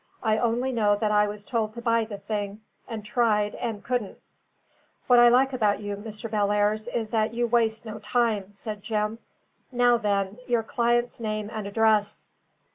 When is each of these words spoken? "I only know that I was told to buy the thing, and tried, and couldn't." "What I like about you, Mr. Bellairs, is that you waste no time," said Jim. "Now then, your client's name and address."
"I 0.23 0.39
only 0.39 0.71
know 0.71 0.95
that 0.95 1.11
I 1.11 1.27
was 1.27 1.45
told 1.45 1.75
to 1.75 1.81
buy 1.83 2.05
the 2.05 2.17
thing, 2.17 2.61
and 2.87 3.05
tried, 3.05 3.53
and 3.53 3.83
couldn't." 3.83 4.17
"What 5.05 5.19
I 5.19 5.29
like 5.29 5.53
about 5.53 5.79
you, 5.79 5.95
Mr. 5.95 6.27
Bellairs, 6.27 6.87
is 6.87 7.11
that 7.11 7.35
you 7.35 7.45
waste 7.45 7.85
no 7.85 7.99
time," 7.99 8.51
said 8.51 8.81
Jim. 8.81 9.19
"Now 9.71 9.97
then, 9.97 10.39
your 10.47 10.63
client's 10.63 11.19
name 11.19 11.51
and 11.53 11.67
address." 11.67 12.25